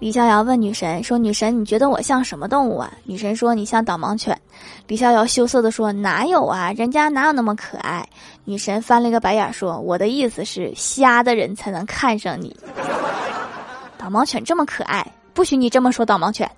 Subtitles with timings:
[0.00, 4.36] 李逍遥问女神说：“女神，你觉得我像什么动物啊？”女神说：“你像导盲犬。”
[4.88, 8.08] 李逍遥羞涩地说：“哪有啊，人家哪有那么可爱？”
[8.44, 12.56] 女神翻了一个白眼说：“我的意思是，瞎的人才能看上你。
[13.98, 16.50] 导盲犬这么可爱，不许你这么说导盲犬。”